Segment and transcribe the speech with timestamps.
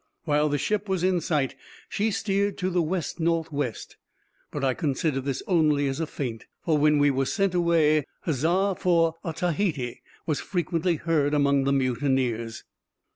[0.23, 1.53] While the ship was in sight,
[1.87, 3.97] she steered to the west north west;
[4.49, 8.73] but I considered this only as a feint; for when we were sent away, "Huzza
[8.79, 12.63] for Otaheite!" was frequently heard among the mutineers.